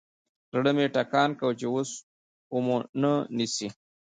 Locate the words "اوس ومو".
1.73-2.77